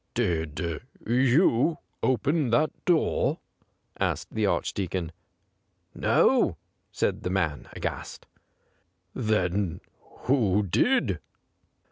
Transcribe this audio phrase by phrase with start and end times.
[0.15, 3.37] 'Did you open that door}'
[3.99, 5.11] asked the Archdeacon.'
[5.93, 6.57] No/
[6.91, 8.25] said the man, aghast.'
[9.13, 9.79] Then
[10.23, 11.19] who did